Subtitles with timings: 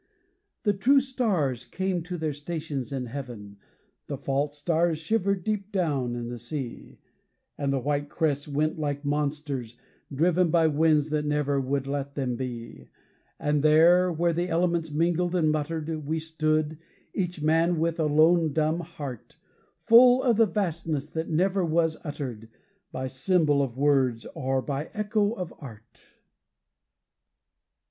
[0.63, 3.57] The true stars came to their stations in heaven,
[4.07, 6.97] The false stars shivered deep down in the sea,
[7.55, 9.77] And the white crests went like monsters,
[10.11, 12.87] driven By winds that never would let them be,
[13.39, 16.79] And there, where the elements mingled and muttered, We stood,
[17.13, 19.35] each man with a lone dumb heart,
[19.85, 22.49] Full of the vastness that never was uttered
[22.91, 26.01] By symbol of words or by echo of art.